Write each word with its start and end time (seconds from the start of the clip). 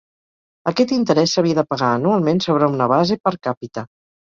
Aquest 0.71 0.93
interès 0.95 1.37
s'havia 1.37 1.59
de 1.61 1.67
pagar 1.75 1.93
anualment 2.01 2.45
sobre 2.49 2.75
una 2.77 2.93
base 2.97 3.23
per 3.27 3.41
càpita. 3.49 3.91